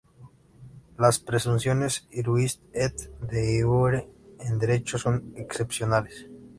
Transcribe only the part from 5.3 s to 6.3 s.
excepcionales.